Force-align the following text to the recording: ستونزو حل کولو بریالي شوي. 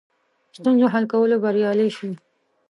ستونزو 0.57 0.85
حل 0.93 1.05
کولو 1.11 1.35
بریالي 1.43 1.87
شوي. 1.97 2.15